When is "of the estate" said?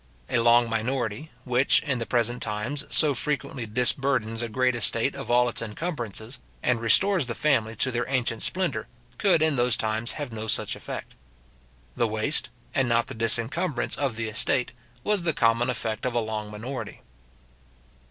13.95-14.71